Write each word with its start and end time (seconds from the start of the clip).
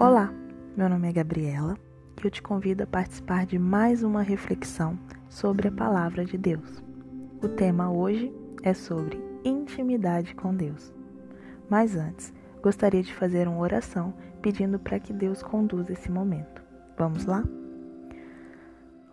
Olá, 0.00 0.32
meu 0.74 0.88
nome 0.88 1.10
é 1.10 1.12
Gabriela 1.12 1.76
e 2.18 2.26
eu 2.26 2.30
te 2.30 2.40
convido 2.40 2.82
a 2.82 2.86
participar 2.86 3.44
de 3.44 3.58
mais 3.58 4.02
uma 4.02 4.22
reflexão 4.22 4.98
sobre 5.28 5.68
a 5.68 5.70
palavra 5.70 6.24
de 6.24 6.38
Deus. 6.38 6.82
O 7.44 7.48
tema 7.48 7.92
hoje 7.92 8.32
é 8.62 8.72
sobre 8.72 9.22
intimidade 9.44 10.34
com 10.34 10.54
Deus. 10.54 10.90
Mas 11.68 11.96
antes, 11.96 12.32
gostaria 12.62 13.02
de 13.02 13.12
fazer 13.12 13.46
uma 13.46 13.58
oração 13.58 14.14
pedindo 14.40 14.78
para 14.78 14.98
que 14.98 15.12
Deus 15.12 15.42
conduza 15.42 15.92
esse 15.92 16.10
momento. 16.10 16.62
Vamos 16.96 17.26
lá? 17.26 17.44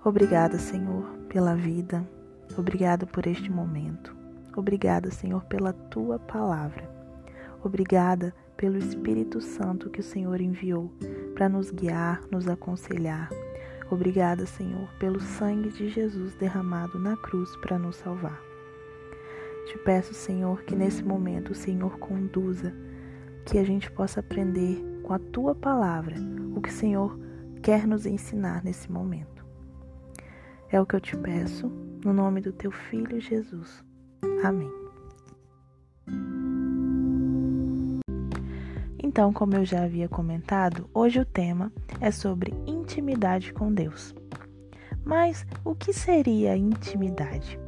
Obrigada, 0.06 0.58
Senhor, 0.58 1.04
pela 1.28 1.54
vida. 1.54 2.10
Obrigada 2.58 3.06
por 3.06 3.28
este 3.28 3.52
momento. 3.52 4.16
Obrigada, 4.56 5.12
Senhor, 5.12 5.44
pela 5.44 5.74
tua 5.74 6.18
palavra. 6.18 6.90
Obrigada 7.62 8.34
pelo 8.58 8.78
Espírito 8.78 9.40
Santo 9.40 9.90
que 9.90 10.02
o 10.02 10.04
Senhor 10.04 10.42
enviou 10.42 10.92
para 11.36 11.48
nos 11.48 11.72
guiar, 11.72 12.22
nos 12.32 12.48
aconselhar. 12.48 13.30
Obrigada, 13.90 14.46
Senhor, 14.46 14.90
pelo 15.00 15.20
sangue 15.20 15.70
de 15.70 15.88
Jesus 15.88 16.34
derramado 16.36 17.00
na 17.00 17.16
cruz 17.16 17.56
para 17.58 17.78
nos 17.78 17.96
salvar. 17.96 18.42
Te 19.68 19.78
peço, 19.78 20.14
Senhor, 20.14 20.64
que 20.64 20.76
nesse 20.76 21.04
momento 21.04 21.52
o 21.52 21.56
Senhor 21.56 21.98
conduza, 22.00 22.74
que 23.46 23.58
a 23.58 23.64
gente 23.64 23.90
possa 23.92 24.20
aprender 24.20 24.84
com 25.04 25.14
a 25.14 25.20
tua 25.20 25.56
palavra 25.56 26.16
o 26.56 26.62
que 26.62 26.70
o 26.70 26.74
Senhor 26.74 27.18
quer 27.62 27.88
nos 27.88 28.06
ensinar 28.06 28.64
nesse 28.64 28.92
momento. 28.92 29.46
É 30.70 30.82
o 30.82 30.86
que 30.86 30.96
eu 30.96 31.02
te 31.02 31.16
peço, 31.16 31.68
no 32.04 32.12
nome 32.12 32.42
do 32.42 32.52
teu 32.52 32.72
filho 32.72 33.20
Jesus. 33.22 33.84
Amém. 34.44 34.87
Então, 39.18 39.34
como 39.34 39.56
eu 39.56 39.66
já 39.66 39.84
havia 39.84 40.08
comentado, 40.08 40.88
hoje 40.94 41.20
o 41.20 41.26
tema 41.26 41.74
é 42.00 42.12
sobre 42.12 42.54
intimidade 42.68 43.52
com 43.52 43.74
Deus. 43.74 44.14
Mas 45.04 45.44
o 45.66 45.74
que 45.74 45.92
seria 45.92 46.56
intimidade? 46.56 47.60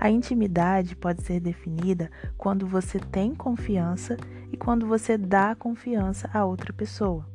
A 0.00 0.08
intimidade 0.08 0.96
pode 0.96 1.22
ser 1.22 1.38
definida 1.38 2.10
quando 2.38 2.66
você 2.66 2.98
tem 2.98 3.34
confiança 3.34 4.16
e 4.50 4.56
quando 4.56 4.86
você 4.86 5.18
dá 5.18 5.54
confiança 5.54 6.30
a 6.32 6.46
outra 6.46 6.72
pessoa. 6.72 7.28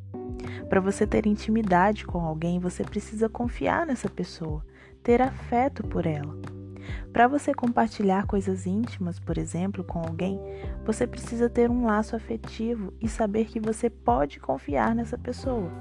Para 0.68 0.82
você 0.82 1.06
ter 1.06 1.28
intimidade 1.28 2.08
com 2.08 2.22
alguém, 2.22 2.58
você 2.58 2.84
precisa 2.84 3.30
confiar 3.30 3.86
nessa 3.86 4.10
pessoa, 4.10 4.66
ter 5.04 5.22
afeto 5.22 5.84
por 5.84 6.08
ela. 6.08 6.36
Para 7.12 7.28
você 7.28 7.54
compartilhar 7.54 8.26
coisas 8.26 8.66
íntimas, 8.66 9.20
por 9.20 9.38
exemplo, 9.38 9.84
com 9.84 10.00
alguém, 10.00 10.40
você 10.86 11.08
precisa 11.08 11.50
ter 11.50 11.70
um 11.70 11.86
laço 11.86 12.16
afetivo 12.16 12.94
e 13.02 13.08
saber 13.08 13.46
que 13.46 13.60
você 13.60 13.90
pode 13.90 14.40
confiar 14.40 14.94
nessa 14.94 15.18
pessoa. 15.18 15.72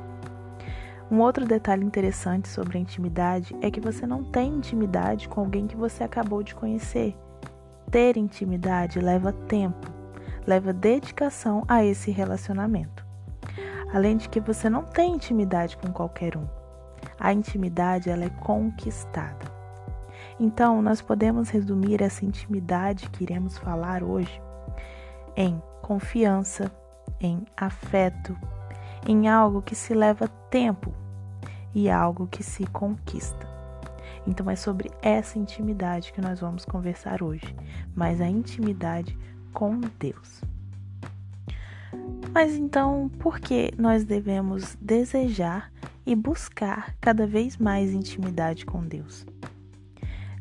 Um 1.10 1.20
outro 1.20 1.46
detalhe 1.46 1.84
interessante 1.84 2.48
sobre 2.48 2.76
a 2.76 2.80
intimidade 2.80 3.56
é 3.62 3.70
que 3.70 3.80
você 3.80 4.06
não 4.06 4.22
tem 4.22 4.54
intimidade 4.54 5.28
com 5.28 5.40
alguém 5.40 5.66
que 5.66 5.76
você 5.76 6.04
acabou 6.04 6.42
de 6.42 6.54
conhecer. 6.54 7.16
Ter 7.90 8.18
intimidade 8.18 9.00
leva 9.00 9.32
tempo, 9.32 9.90
leva 10.46 10.70
dedicação 10.70 11.64
a 11.66 11.82
esse 11.82 12.10
relacionamento. 12.10 13.06
Além 13.92 14.18
de 14.18 14.28
que 14.28 14.38
você 14.38 14.68
não 14.68 14.84
tem 14.84 15.14
intimidade 15.14 15.78
com 15.78 15.90
qualquer 15.90 16.36
um. 16.36 16.46
A 17.18 17.32
intimidade 17.32 18.10
ela 18.10 18.24
é 18.24 18.30
conquistada. 18.30 19.47
Então, 20.40 20.80
nós 20.80 21.02
podemos 21.02 21.48
resumir 21.48 22.00
essa 22.00 22.24
intimidade 22.24 23.10
que 23.10 23.24
iremos 23.24 23.58
falar 23.58 24.04
hoje 24.04 24.40
em 25.36 25.60
confiança, 25.82 26.70
em 27.20 27.44
afeto, 27.56 28.36
em 29.06 29.28
algo 29.28 29.62
que 29.62 29.74
se 29.74 29.94
leva 29.94 30.28
tempo 30.50 30.94
e 31.74 31.90
algo 31.90 32.26
que 32.26 32.42
se 32.42 32.66
conquista. 32.66 33.48
Então, 34.26 34.48
é 34.48 34.54
sobre 34.54 34.90
essa 35.02 35.38
intimidade 35.38 36.12
que 36.12 36.20
nós 36.20 36.40
vamos 36.40 36.64
conversar 36.64 37.22
hoje, 37.22 37.54
mas 37.94 38.20
a 38.20 38.28
intimidade 38.28 39.18
com 39.52 39.80
Deus. 39.98 40.40
Mas 42.32 42.54
então, 42.54 43.10
por 43.18 43.40
que 43.40 43.72
nós 43.76 44.04
devemos 44.04 44.76
desejar 44.80 45.72
e 46.06 46.14
buscar 46.14 46.94
cada 47.00 47.26
vez 47.26 47.56
mais 47.56 47.92
intimidade 47.92 48.64
com 48.64 48.82
Deus? 48.82 49.26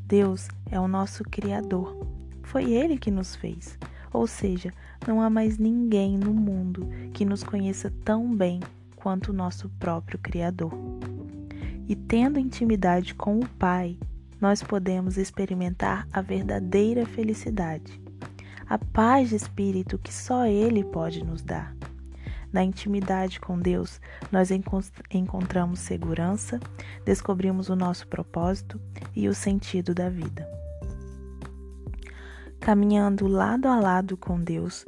Deus 0.08 0.48
é 0.72 0.80
o 0.80 0.88
nosso 0.88 1.22
Criador. 1.26 2.08
Foi 2.42 2.72
Ele 2.72 2.98
que 2.98 3.12
nos 3.12 3.36
fez. 3.36 3.78
Ou 4.14 4.26
seja, 4.26 4.74
não 5.06 5.22
há 5.22 5.30
mais 5.30 5.58
ninguém 5.58 6.18
no 6.18 6.34
mundo 6.34 6.88
que 7.14 7.26
nos 7.26 7.44
conheça 7.44 7.94
tão 8.06 8.34
bem 8.34 8.62
quanto 8.96 9.32
o 9.32 9.34
nosso 9.34 9.70
próprio 9.78 10.18
Criador. 10.18 10.72
E 11.90 11.94
tendo 11.96 12.40
intimidade 12.40 13.14
com 13.16 13.38
o 13.38 13.50
Pai, 13.60 13.98
nós 14.40 14.64
podemos 14.64 15.18
experimentar 15.18 16.08
a 16.14 16.22
verdadeira 16.22 17.06
felicidade, 17.06 18.00
a 18.66 18.78
paz 18.78 19.30
de 19.30 19.36
espírito 19.36 19.98
que 19.98 20.14
só 20.14 20.46
Ele 20.46 20.86
pode 20.86 21.22
nos 21.22 21.42
dar. 21.42 21.76
Na 22.58 22.64
intimidade 22.64 23.40
com 23.40 23.60
Deus, 23.60 24.02
nós 24.32 24.50
encontramos 25.12 25.80
segurança, 25.80 26.60
descobrimos 27.06 27.70
o 27.70 27.76
nosso 27.76 28.08
propósito 28.08 28.82
e 29.16 29.30
o 29.30 29.34
sentido 29.36 29.94
da 29.94 30.10
vida. 30.10 30.50
Caminhando 32.60 33.28
lado 33.28 33.68
a 33.68 33.80
lado 33.80 34.18
com 34.18 34.42
Deus, 34.42 34.84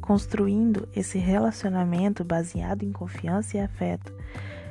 construindo 0.00 0.88
esse 0.94 1.18
relacionamento 1.18 2.22
baseado 2.22 2.84
em 2.84 2.92
confiança 2.92 3.56
e 3.56 3.60
afeto 3.60 4.14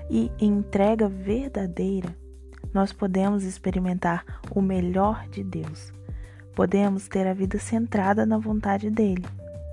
e 0.10 0.32
entrega 0.40 1.10
verdadeira, 1.10 2.16
nós 2.74 2.94
podemos 2.94 3.44
experimentar 3.44 4.24
o 4.56 4.62
melhor 4.62 5.28
de 5.28 5.44
Deus. 5.44 5.92
Podemos 6.56 7.06
ter 7.10 7.28
a 7.28 7.34
vida 7.34 7.60
centrada 7.60 8.26
na 8.26 8.38
vontade 8.38 8.90
dele, 8.90 9.26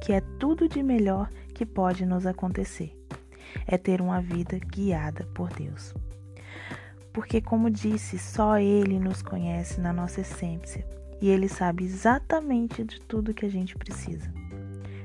que 0.03 0.13
é 0.13 0.21
tudo 0.41 0.69
de 0.69 0.83
melhor 0.83 1.31
que 1.57 1.65
pode 1.65 2.05
nos 2.05 2.27
acontecer 2.27 2.95
é 3.67 3.79
ter 3.79 4.03
uma 4.03 4.21
vida 4.21 4.59
guiada 4.59 5.25
por 5.33 5.49
Deus. 5.49 5.95
Porque, 7.15 7.41
como 7.41 7.71
disse, 7.71 8.19
só 8.19 8.59
Ele 8.59 9.01
nos 9.01 9.23
conhece 9.23 9.81
na 9.81 9.91
nossa 9.91 10.21
essência 10.21 10.87
e 11.19 11.31
Ele 11.31 11.49
sabe 11.49 11.83
exatamente 11.83 12.85
de 12.85 13.01
tudo 13.01 13.33
que 13.33 13.47
a 13.47 13.49
gente 13.49 13.75
precisa. 13.75 14.31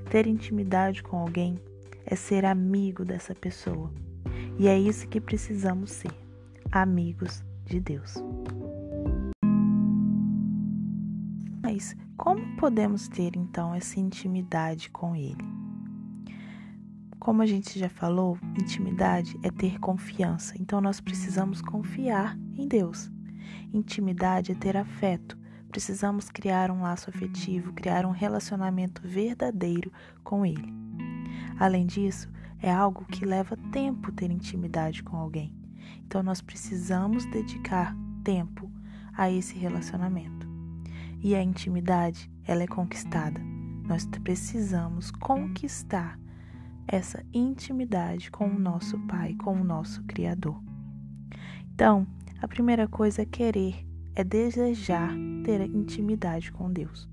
Ter 0.10 0.28
intimidade 0.28 1.02
com 1.02 1.20
alguém 1.20 1.58
é 2.06 2.18
ser 2.18 2.44
amigo 2.44 3.06
dessa 3.06 3.34
pessoa 3.34 3.90
e 4.60 4.68
é 4.68 4.78
isso 4.78 5.08
que 5.08 5.22
precisamos 5.22 5.90
ser: 5.92 6.12
amigos 6.70 7.46
de 7.66 7.80
Deus. 7.80 8.16
Mas 11.64 11.96
como 12.18 12.58
podemos 12.58 13.08
ter 13.08 13.38
então 13.38 13.74
essa 13.74 14.02
intimidade 14.02 14.90
com 14.90 15.16
Ele? 15.16 15.62
Como 17.22 17.44
a 17.44 17.46
gente 17.46 17.78
já 17.78 17.88
falou, 17.88 18.36
intimidade 18.60 19.40
é 19.44 19.52
ter 19.52 19.80
confiança, 19.80 20.56
então 20.60 20.82
nós 20.82 21.00
precisamos 21.00 21.62
confiar 21.62 22.36
em 22.58 22.68
Deus. 22.68 23.12
Intimidade 23.72 24.52
é 24.52 24.56
ter 24.56 24.76
afeto, 24.76 25.38
precisamos 25.70 26.32
criar 26.32 26.72
um 26.72 26.82
laço 26.82 27.12
afetivo, 27.12 27.74
criar 27.74 28.08
um 28.08 28.10
relacionamento 28.10 29.04
verdadeiro 29.08 29.92
com 30.24 30.44
Ele. 30.44 30.74
Além 31.60 31.86
disso, 31.86 32.28
é 32.60 32.72
algo 32.72 33.06
que 33.06 33.24
leva 33.24 33.56
tempo 33.72 34.12
ter 34.12 34.32
intimidade 34.32 35.04
com 35.04 35.16
alguém, 35.16 35.56
então 36.04 36.24
nós 36.24 36.42
precisamos 36.42 37.24
dedicar 37.26 37.96
tempo 38.24 38.68
a 39.16 39.30
esse 39.30 39.56
relacionamento. 39.60 40.50
E 41.22 41.36
a 41.36 41.44
intimidade, 41.44 42.32
ela 42.48 42.64
é 42.64 42.68
conquistada. 42.68 43.40
Nós 43.88 44.08
precisamos 44.24 45.12
conquistar 45.12 46.20
essa 46.88 47.24
intimidade 47.34 48.30
com 48.32 48.48
o 48.48 48.60
nosso 48.60 49.00
Pai, 49.08 49.34
com 49.36 49.54
o 49.60 49.64
nosso 49.64 50.04
Criador. 50.04 50.62
Então, 51.74 52.06
a 52.42 52.48
primeira 52.48 52.88
coisa 52.88 53.22
é 53.22 53.26
querer, 53.26 53.86
é 54.16 54.24
desejar 54.24 55.12
ter 55.44 55.62
intimidade 55.62 56.52
com 56.52 56.72
Deus. 56.72 57.10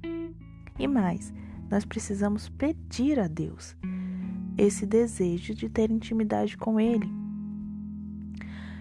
E 0.79 0.87
mais, 0.87 1.33
nós 1.71 1.85
precisamos 1.85 2.49
pedir 2.49 3.19
a 3.19 3.27
Deus 3.27 3.77
esse 4.57 4.85
desejo 4.85 5.55
de 5.55 5.69
ter 5.69 5.91
intimidade 5.91 6.57
com 6.57 6.81
Ele. 6.81 7.09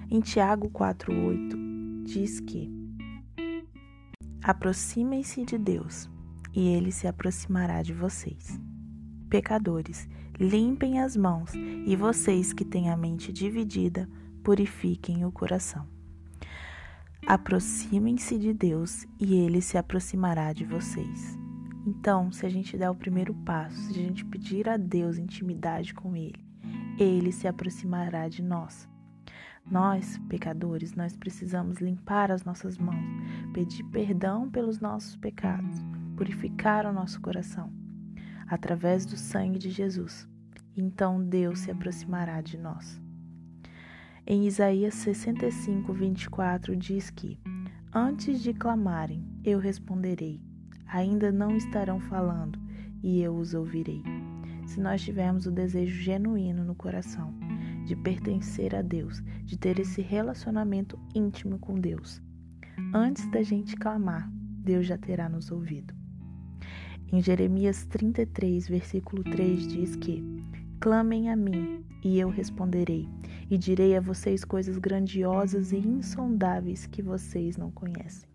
Em 0.09 0.21
Tiago 0.21 0.69
4,8 0.69 2.03
diz 2.05 2.39
que 2.39 2.71
aproximem-se 4.41 5.43
de 5.43 5.57
Deus 5.57 6.09
e 6.53 6.67
Ele 6.67 6.91
se 6.91 7.07
aproximará 7.07 7.83
de 7.83 7.93
vocês. 7.93 8.59
Pecadores, 9.29 10.07
limpem 10.39 11.01
as 11.01 11.17
mãos, 11.17 11.51
e 11.53 11.97
vocês 11.97 12.53
que 12.53 12.63
têm 12.63 12.89
a 12.89 12.95
mente 12.95 13.33
dividida, 13.33 14.07
purifiquem 14.41 15.25
o 15.25 15.31
coração. 15.33 15.85
Aproximem-se 17.27 18.39
de 18.39 18.53
Deus 18.53 19.05
e 19.19 19.35
ele 19.35 19.61
se 19.61 19.77
aproximará 19.77 20.53
de 20.53 20.63
vocês. 20.63 21.37
Então, 21.85 22.31
se 22.31 22.45
a 22.45 22.49
gente 22.49 22.77
der 22.77 22.89
o 22.89 22.95
primeiro 22.95 23.33
passo, 23.33 23.75
se 23.75 23.99
a 23.99 24.01
gente 24.01 24.23
pedir 24.23 24.69
a 24.69 24.77
Deus 24.77 25.17
intimidade 25.17 25.93
com 25.93 26.15
ele, 26.15 26.41
ele 26.97 27.33
se 27.33 27.49
aproximará 27.49 28.29
de 28.29 28.41
nós. 28.41 28.87
Nós, 29.69 30.17
pecadores, 30.29 30.95
nós 30.95 31.17
precisamos 31.17 31.79
limpar 31.79 32.31
as 32.31 32.45
nossas 32.45 32.77
mãos, 32.77 33.05
pedir 33.53 33.83
perdão 33.83 34.49
pelos 34.49 34.79
nossos 34.79 35.17
pecados, 35.17 35.83
purificar 36.15 36.85
o 36.85 36.93
nosso 36.93 37.19
coração 37.19 37.76
através 38.47 39.05
do 39.05 39.17
sangue 39.17 39.59
de 39.59 39.69
Jesus. 39.69 40.27
Então 40.75 41.23
Deus 41.23 41.59
se 41.59 41.71
aproximará 41.71 42.41
de 42.41 42.57
nós. 42.57 43.01
Em 44.25 44.45
Isaías 44.45 44.93
65, 44.95 45.93
24 45.93 46.75
diz 46.75 47.09
que: 47.09 47.39
Antes 47.93 48.41
de 48.41 48.53
clamarem, 48.53 49.25
eu 49.43 49.57
responderei. 49.57 50.41
Ainda 50.87 51.31
não 51.31 51.55
estarão 51.55 51.99
falando, 51.99 52.59
e 53.01 53.21
eu 53.21 53.35
os 53.35 53.53
ouvirei. 53.53 54.03
Se 54.65 54.79
nós 54.79 55.01
tivermos 55.01 55.45
o 55.45 55.51
desejo 55.51 56.01
genuíno 56.01 56.63
no 56.63 56.75
coração 56.75 57.33
de 57.85 57.95
pertencer 57.95 58.75
a 58.75 58.81
Deus, 58.81 59.23
de 59.45 59.57
ter 59.57 59.79
esse 59.79 60.01
relacionamento 60.01 60.99
íntimo 61.15 61.57
com 61.57 61.75
Deus, 61.75 62.21
antes 62.93 63.25
da 63.31 63.41
gente 63.41 63.77
clamar, 63.77 64.29
Deus 64.31 64.85
já 64.85 64.97
terá 64.97 65.29
nos 65.29 65.49
ouvido. 65.49 65.96
Em 67.09 67.21
Jeremias 67.21 67.85
33, 67.85 68.67
versículo 68.67 69.23
3 69.23 69.67
diz 69.67 69.95
que: 69.95 70.21
Clamem 70.77 71.29
a 71.29 71.37
mim, 71.37 71.85
e 72.03 72.19
eu 72.19 72.29
responderei, 72.29 73.07
e 73.49 73.57
direi 73.57 73.95
a 73.95 74.01
vocês 74.01 74.43
coisas 74.43 74.77
grandiosas 74.77 75.71
e 75.71 75.77
insondáveis 75.77 76.85
que 76.85 77.01
vocês 77.01 77.55
não 77.55 77.71
conhecem. 77.71 78.27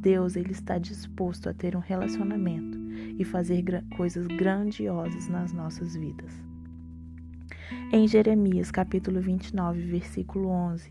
Deus 0.00 0.34
ele 0.34 0.52
está 0.52 0.78
disposto 0.78 1.50
a 1.50 1.52
ter 1.52 1.76
um 1.76 1.80
relacionamento 1.80 2.78
e 3.18 3.22
fazer 3.22 3.62
coisas 3.98 4.26
grandiosas 4.26 5.28
nas 5.28 5.52
nossas 5.52 5.94
vidas. 5.94 6.32
Em 7.92 8.08
Jeremias 8.08 8.70
capítulo 8.70 9.20
29, 9.20 9.82
versículo 9.82 10.48
11, 10.48 10.90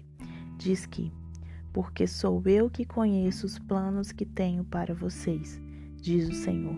diz 0.59 0.85
que: 0.85 1.11
Porque 1.73 2.05
sou 2.05 2.39
eu 2.45 2.69
que 2.69 2.85
conheço 2.85 3.47
os 3.47 3.57
planos 3.57 4.11
que 4.11 4.25
tenho 4.25 4.63
para 4.63 4.93
vocês, 4.93 5.59
diz 6.01 6.29
o 6.29 6.33
Senhor, 6.33 6.77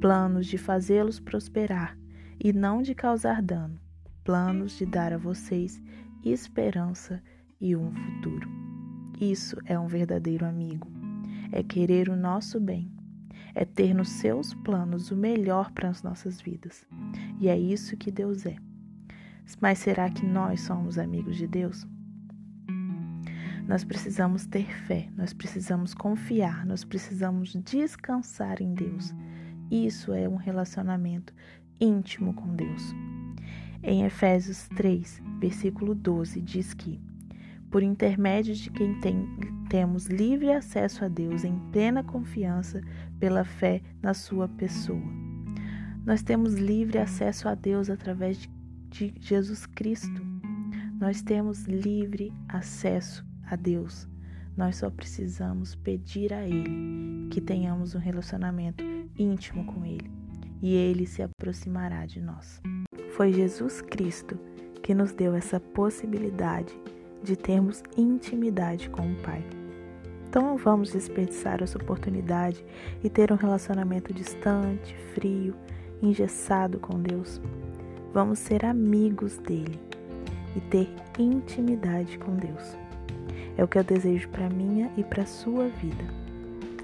planos 0.00 0.46
de 0.46 0.58
fazê-los 0.58 1.20
prosperar 1.20 1.98
e 2.42 2.52
não 2.52 2.82
de 2.82 2.94
causar 2.94 3.42
dano, 3.42 3.78
planos 4.24 4.76
de 4.78 4.86
dar 4.86 5.12
a 5.12 5.18
vocês 5.18 5.82
esperança 6.24 7.22
e 7.60 7.76
um 7.76 7.92
futuro. 7.92 8.48
Isso 9.20 9.56
é 9.64 9.78
um 9.78 9.86
verdadeiro 9.86 10.44
amigo 10.44 10.96
é 11.52 11.62
querer 11.62 12.08
o 12.08 12.16
nosso 12.16 12.60
bem, 12.60 12.90
é 13.54 13.64
ter 13.64 13.94
nos 13.94 14.08
seus 14.08 14.54
planos 14.54 15.10
o 15.10 15.16
melhor 15.16 15.70
para 15.72 15.88
as 15.88 16.02
nossas 16.02 16.40
vidas. 16.40 16.86
E 17.40 17.48
é 17.48 17.58
isso 17.58 17.96
que 17.96 18.10
Deus 18.10 18.46
é. 18.46 18.56
Mas 19.60 19.78
será 19.78 20.10
que 20.10 20.26
nós 20.26 20.60
somos 20.62 20.98
amigos 20.98 21.36
de 21.36 21.46
Deus? 21.46 21.86
Nós 23.66 23.82
precisamos 23.82 24.46
ter 24.46 24.70
fé, 24.86 25.08
nós 25.16 25.32
precisamos 25.32 25.92
confiar, 25.92 26.64
nós 26.64 26.84
precisamos 26.84 27.52
descansar 27.52 28.62
em 28.62 28.72
Deus. 28.72 29.12
Isso 29.68 30.12
é 30.12 30.28
um 30.28 30.36
relacionamento 30.36 31.34
íntimo 31.80 32.32
com 32.32 32.54
Deus. 32.54 32.94
Em 33.82 34.04
Efésios 34.04 34.68
3, 34.76 35.20
versículo 35.40 35.96
12, 35.96 36.40
diz 36.40 36.72
que 36.74 37.00
por 37.68 37.82
intermédio 37.82 38.54
de 38.54 38.70
quem 38.70 39.00
tem, 39.00 39.28
temos 39.68 40.06
livre 40.06 40.52
acesso 40.52 41.04
a 41.04 41.08
Deus 41.08 41.44
em 41.44 41.58
plena 41.72 42.04
confiança 42.04 42.80
pela 43.18 43.44
fé 43.44 43.82
na 44.00 44.14
Sua 44.14 44.48
pessoa. 44.48 45.02
Nós 46.04 46.22
temos 46.22 46.54
livre 46.54 46.98
acesso 46.98 47.48
a 47.48 47.54
Deus 47.56 47.90
através 47.90 48.38
de, 48.38 48.48
de 48.88 49.14
Jesus 49.20 49.66
Cristo. 49.66 50.24
Nós 51.00 51.20
temos 51.20 51.64
livre 51.64 52.32
acesso 52.48 53.25
a 53.46 53.56
Deus. 53.56 54.08
Nós 54.56 54.76
só 54.76 54.90
precisamos 54.90 55.74
pedir 55.74 56.32
a 56.32 56.46
Ele 56.46 57.28
que 57.30 57.40
tenhamos 57.40 57.94
um 57.94 57.98
relacionamento 57.98 58.82
íntimo 59.18 59.64
com 59.66 59.84
Ele 59.84 60.10
e 60.62 60.74
Ele 60.74 61.06
se 61.06 61.22
aproximará 61.22 62.06
de 62.06 62.20
nós. 62.20 62.60
Foi 63.10 63.32
Jesus 63.32 63.80
Cristo 63.80 64.38
que 64.82 64.94
nos 64.94 65.12
deu 65.12 65.34
essa 65.34 65.60
possibilidade 65.60 66.74
de 67.22 67.36
termos 67.36 67.82
intimidade 67.96 68.88
com 68.88 69.12
o 69.12 69.16
Pai. 69.16 69.44
Então 70.28 70.42
não 70.42 70.56
vamos 70.56 70.92
desperdiçar 70.92 71.62
essa 71.62 71.78
oportunidade 71.78 72.64
e 73.02 73.08
ter 73.08 73.32
um 73.32 73.36
relacionamento 73.36 74.12
distante, 74.12 74.94
frio, 75.14 75.54
engessado 76.02 76.78
com 76.78 77.00
Deus. 77.00 77.40
Vamos 78.12 78.38
ser 78.38 78.64
amigos 78.64 79.38
dele 79.38 79.80
e 80.54 80.60
ter 80.60 80.88
intimidade 81.18 82.18
com 82.18 82.36
Deus. 82.36 82.85
É 83.56 83.64
o 83.64 83.68
que 83.68 83.78
eu 83.78 83.84
desejo 83.84 84.28
para 84.28 84.48
minha 84.48 84.90
e 84.96 85.04
para 85.04 85.26
sua 85.26 85.68
vida. 85.68 86.04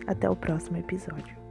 Até 0.06 0.28
o 0.28 0.36
próximo 0.36 0.78
episódio. 0.78 1.41